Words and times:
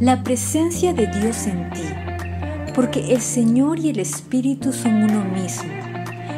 la 0.00 0.22
presencia 0.22 0.92
de 0.92 1.06
Dios 1.06 1.46
en 1.46 1.70
ti, 1.70 2.72
porque 2.74 3.14
el 3.14 3.22
Señor 3.22 3.78
y 3.78 3.88
el 3.88 3.98
Espíritu 3.98 4.74
son 4.74 5.04
uno 5.04 5.24
mismo, 5.24 5.72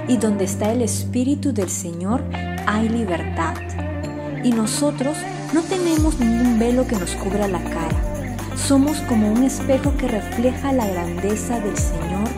y 0.07 0.17
donde 0.17 0.45
está 0.45 0.71
el 0.71 0.81
Espíritu 0.81 1.53
del 1.53 1.69
Señor 1.69 2.23
hay 2.67 2.89
libertad. 2.89 3.55
Y 4.45 4.53
nosotros 4.53 5.17
no 5.53 5.63
tenemos 5.63 6.21
ningún 6.21 6.61
velo 6.61 6.87
que 6.87 6.95
nos 6.95 7.11
cubra 7.17 7.49
la 7.49 7.59
cara, 7.65 7.97
somos 8.57 8.99
como 9.09 9.33
un 9.33 9.43
espejo 9.43 9.93
que 9.97 10.07
refleja 10.07 10.73
la 10.73 10.87
grandeza 10.87 11.59
del 11.59 11.77
Señor, 11.77 12.29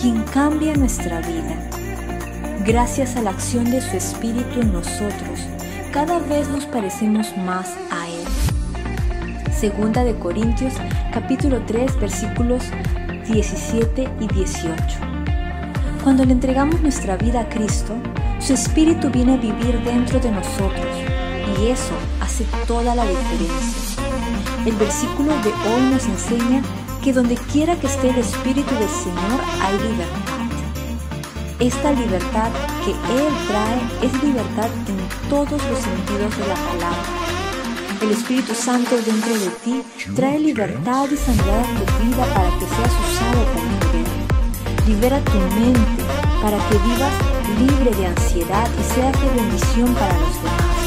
quien 0.00 0.22
cambia 0.32 0.74
nuestra 0.74 1.20
vida. 1.22 1.56
Gracias 2.64 3.16
a 3.16 3.22
la 3.22 3.30
acción 3.30 3.68
de 3.68 3.80
su 3.80 3.96
Espíritu 3.96 4.60
en 4.60 4.72
nosotros, 4.72 5.40
cada 5.90 6.20
vez 6.20 6.48
nos 6.50 6.66
parecemos 6.66 7.36
más 7.38 7.68
a 7.90 8.06
Él. 8.06 8.11
Segunda 9.62 10.02
de 10.02 10.16
Corintios 10.16 10.74
capítulo 11.12 11.62
3 11.64 12.00
versículos 12.00 12.64
17 13.28 14.08
y 14.18 14.26
18. 14.26 14.74
Cuando 16.02 16.24
le 16.24 16.32
entregamos 16.32 16.80
nuestra 16.80 17.16
vida 17.16 17.42
a 17.42 17.48
Cristo, 17.48 17.94
su 18.40 18.54
Espíritu 18.54 19.08
viene 19.08 19.34
a 19.34 19.36
vivir 19.36 19.80
dentro 19.84 20.18
de 20.18 20.32
nosotros 20.32 20.84
y 21.46 21.68
eso 21.68 21.94
hace 22.20 22.44
toda 22.66 22.96
la 22.96 23.06
diferencia. 23.06 24.02
El 24.66 24.74
versículo 24.74 25.30
de 25.30 25.50
hoy 25.52 25.82
nos 25.92 26.06
enseña 26.06 26.60
que 27.00 27.12
donde 27.12 27.36
quiera 27.36 27.76
que 27.76 27.86
esté 27.86 28.10
el 28.10 28.18
Espíritu 28.18 28.74
del 28.74 28.88
Señor 28.88 29.40
hay 29.60 29.74
libertad. 29.78 30.40
Esta 31.60 31.92
libertad 31.92 32.50
que 32.84 32.90
Él 32.90 33.32
trae 33.46 34.08
es 34.08 34.24
libertad 34.24 34.70
en 34.88 35.30
todos 35.30 35.52
los 35.52 35.78
sentidos 35.78 36.36
de 36.36 36.48
la 36.48 36.56
palabra 36.56 37.31
el 38.02 38.10
Espíritu 38.10 38.52
Santo 38.52 38.96
dentro 38.96 39.32
de 39.32 39.48
ti 39.64 39.82
trae 40.16 40.38
libertad 40.38 41.08
y 41.08 41.16
sanidad 41.16 41.60
a 41.60 41.86
tu 41.86 42.04
vida 42.04 42.24
para 42.34 42.50
que 42.58 42.66
seas 42.66 42.94
usado 42.98 43.40
con 43.52 43.64
poder. 43.78 44.88
Libera 44.88 45.20
tu 45.20 45.38
mente 45.54 46.02
para 46.42 46.58
que 46.68 46.78
vivas 46.82 47.14
libre 47.60 47.90
de 47.96 48.06
ansiedad 48.06 48.68
y 48.74 48.94
seas 48.94 49.14
de 49.22 49.28
bendición 49.40 49.94
para 49.94 50.14
los 50.18 50.34
demás. 50.42 50.82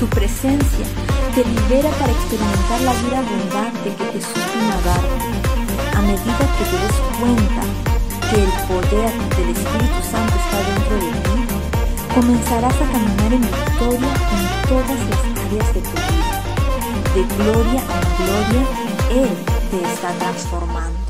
Su 0.00 0.06
presencia 0.08 0.86
te 1.34 1.44
libera 1.44 1.90
para 1.90 2.10
experimentar 2.10 2.80
la 2.82 2.94
vida 3.06 3.18
abundante 3.22 3.94
que 3.94 4.06
Jesús 4.18 4.44
vino 4.50 4.72
a 4.74 4.80
darte. 4.82 5.30
A 5.94 6.02
medida 6.02 6.42
que 6.58 6.64
te 6.70 6.76
des 6.82 6.98
cuenta 7.20 7.62
que 8.30 8.36
el 8.42 8.52
poder 8.66 9.12
del 9.38 9.48
Espíritu 9.54 10.00
Santo 10.10 10.34
está 10.42 10.58
dentro 10.74 10.96
de 11.06 11.12
ti, 11.22 11.38
comenzarás 12.14 12.74
a 12.74 12.86
caminar 12.90 13.32
en 13.32 13.42
victoria 13.42 14.10
en 14.34 14.68
todas 14.68 14.98
las 15.10 15.39
áreas 15.50 15.74
de 15.74 15.80
tu 15.80 15.90
vida. 15.90 16.42
De 17.14 17.22
gloria 17.34 17.80
en 17.80 18.24
gloria, 18.24 18.66
Él 19.10 19.36
te 19.70 19.92
está 19.92 20.12
transformando. 20.18 21.09